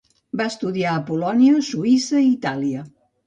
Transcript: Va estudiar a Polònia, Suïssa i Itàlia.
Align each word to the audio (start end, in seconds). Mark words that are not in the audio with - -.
Va 0.39 0.45
estudiar 0.51 0.93
a 0.93 1.03
Polònia, 1.09 1.59
Suïssa 1.69 2.21
i 2.25 2.31
Itàlia. 2.31 2.85